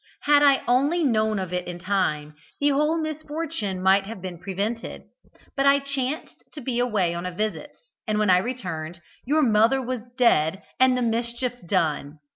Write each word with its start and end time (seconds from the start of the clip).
Had 0.23 0.41
I 0.41 0.63
only 0.67 1.03
known 1.03 1.37
of 1.37 1.53
it 1.53 1.67
in 1.67 1.77
time, 1.77 2.33
the 2.59 2.69
whole 2.69 2.97
misfortune 2.97 3.83
might 3.83 4.07
have 4.07 4.19
been 4.19 4.39
prevented, 4.39 5.03
but 5.55 5.67
I 5.67 5.77
chanced 5.77 6.43
to 6.53 6.61
be 6.61 6.79
away 6.79 7.13
on 7.13 7.27
a 7.27 7.31
visit, 7.31 7.77
and 8.07 8.17
when 8.17 8.31
I 8.31 8.39
returned, 8.39 8.99
your 9.25 9.43
mother 9.43 9.79
was 9.79 10.01
dead 10.17 10.63
and 10.79 10.97
the 10.97 11.03
mischief 11.03 11.53
done. 11.67 12.17